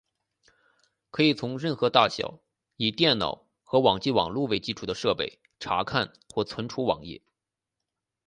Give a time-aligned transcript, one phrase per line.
[1.11, 2.39] 可以从任何大小
[2.75, 7.21] 以电脑和网际网路为基础的设备查看或存取网页。